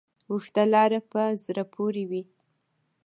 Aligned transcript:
اوږده 0.29 0.63
لاره 0.73 0.99
په 1.11 1.21
زړه 1.45 1.63
پورې 1.73 2.03
وي. 2.09 2.23